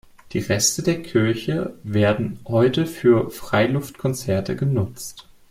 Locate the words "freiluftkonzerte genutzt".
3.29-5.27